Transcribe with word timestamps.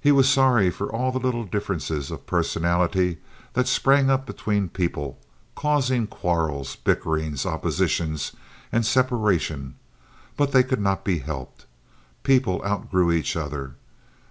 He 0.00 0.10
was 0.10 0.26
sorry 0.26 0.70
for 0.70 0.86
all 0.90 1.12
the 1.12 1.18
little 1.18 1.44
differences 1.44 2.10
of 2.10 2.24
personality 2.26 3.18
that 3.52 3.68
sprang 3.68 4.08
up 4.08 4.24
between 4.24 4.70
people, 4.70 5.18
causing 5.54 6.06
quarrels, 6.06 6.76
bickerings, 6.76 7.44
oppositions, 7.44 8.32
and 8.72 8.86
separation; 8.86 9.74
but 10.38 10.52
they 10.52 10.62
could 10.62 10.80
not 10.80 11.04
be 11.04 11.18
helped. 11.18 11.66
People 12.22 12.64
outgrew 12.64 13.12
each 13.12 13.36
other. 13.36 13.74